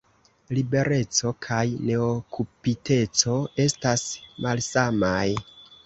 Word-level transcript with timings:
Libereco 0.57 1.33
kaj 1.49 1.59
neokupiteco 1.91 3.39
estas 3.69 4.11
malsamaj. 4.49 5.25